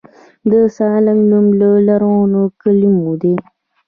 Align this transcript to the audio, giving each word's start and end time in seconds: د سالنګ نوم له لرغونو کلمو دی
د 0.49 0.51
سالنګ 0.75 1.21
نوم 1.31 1.47
له 1.59 1.69
لرغونو 1.87 2.41
کلمو 2.61 3.11
دی 3.21 3.33